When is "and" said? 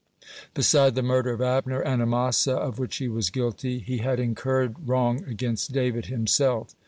1.87-2.01